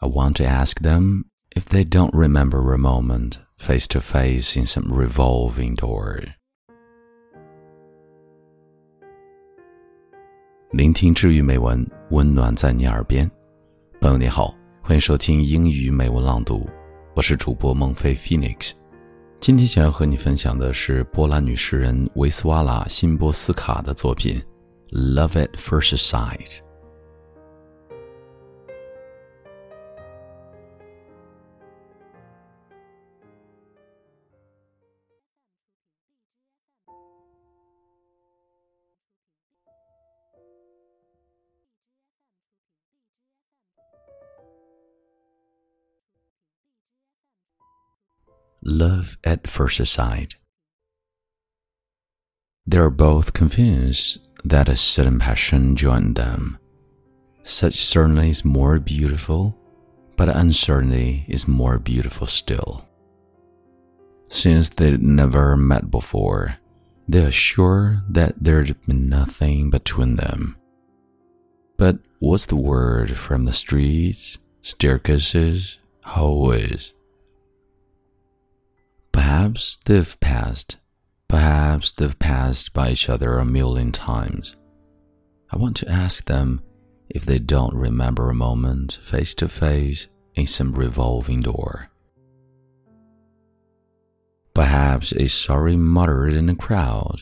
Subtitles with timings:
[0.00, 1.24] I want to ask them
[1.56, 6.22] if they don't remember a moment face to face in some revolving door.
[10.70, 13.28] 聆听治愈美文，温暖在你耳边。
[14.00, 16.64] 朋友你好，欢迎收听英语美文朗读，
[17.16, 18.70] 我是主播孟非 Phoenix。
[19.40, 24.40] 今天想要和你分享的是波兰女诗人维斯瓦拉·辛波斯卡的作品
[25.16, 26.60] 《Love at First Sight》。
[48.62, 50.34] Love at First Sight.
[52.66, 56.58] They are both convinced that a sudden passion joined them.
[57.44, 59.56] Such certainty is more beautiful,
[60.16, 62.84] but uncertainty is more beautiful still.
[64.28, 66.56] Since they'd never met before,
[67.06, 70.56] they are sure that there'd been nothing between them.
[71.78, 76.92] But what's the word from the streets, staircases, hallways?
[79.38, 80.78] Perhaps they've passed.
[81.28, 84.56] Perhaps they've passed by each other a million times.
[85.52, 86.60] I want to ask them
[87.08, 91.88] if they don't remember a moment face to face in some revolving door.
[94.54, 97.20] Perhaps a sorry muttered in a crowd,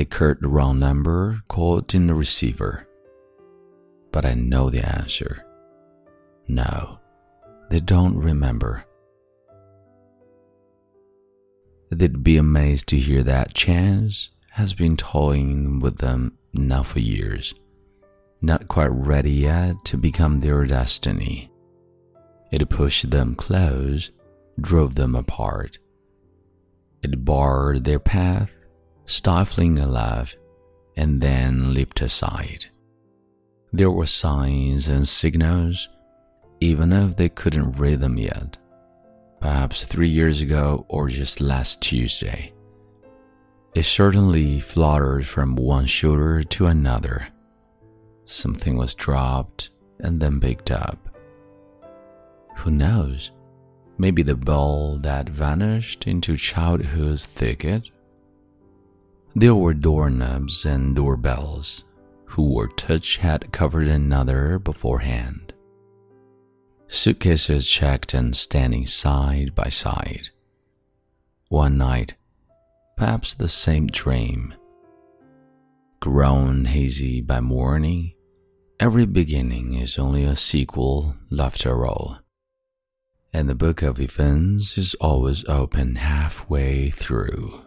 [0.00, 2.88] a curt wrong number called in the receiver.
[4.10, 5.46] But I know the answer.
[6.48, 6.98] No,
[7.70, 8.84] they don't remember.
[11.90, 17.52] They'd be amazed to hear that chance has been toying with them now for years,
[18.40, 21.50] not quite ready yet to become their destiny.
[22.52, 24.10] It pushed them close,
[24.60, 25.78] drove them apart.
[27.02, 28.56] It barred their path,
[29.06, 30.36] stifling a love,
[30.96, 32.66] and then leaped aside.
[33.72, 35.88] There were signs and signals,
[36.60, 38.58] even if they couldn't read them yet
[39.40, 42.52] perhaps three years ago or just last Tuesday.
[43.74, 47.28] It certainly fluttered from one shoulder to another.
[48.24, 49.70] Something was dropped
[50.00, 50.98] and then picked up.
[52.56, 53.30] Who knows?
[53.96, 57.90] Maybe the ball that vanished into childhood's thicket?
[59.34, 61.84] There were doorknobs and doorbells,
[62.24, 65.54] who were touch had covered another beforehand
[66.90, 70.30] suitcases checked and standing side by side.
[71.48, 72.14] One night,
[72.96, 74.54] perhaps the same dream.
[76.00, 78.14] Grown hazy by morning,
[78.78, 82.18] every beginning is only a sequel after all.
[83.32, 87.64] And the book of events is always open halfway through.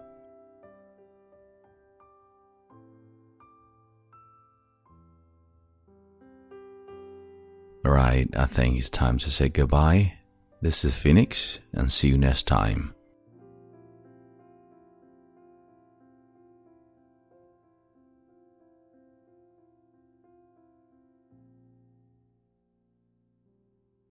[7.86, 10.14] Alright, I think it's time to say goodbye.
[10.62, 12.93] This is Phoenix, and see you next time.